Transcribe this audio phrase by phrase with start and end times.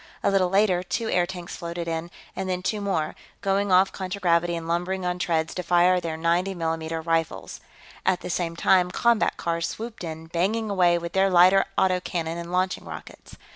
[0.23, 4.67] A little later, two airtanks floated in, and then two more, going off contragravity and
[4.67, 7.59] lumbering on treads to fire their 90 mm rifles.
[8.03, 12.39] At the same time, combat cars swooped in, banging away with their lighter auto cannon
[12.39, 13.35] and launching rockets.